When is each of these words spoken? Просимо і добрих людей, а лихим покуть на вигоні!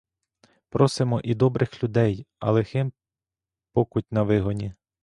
Просимо 0.69 1.21
і 1.23 1.35
добрих 1.35 1.83
людей, 1.83 2.25
а 2.39 2.51
лихим 2.51 2.91
покуть 3.73 4.11
на 4.11 4.23
вигоні! 4.23 4.73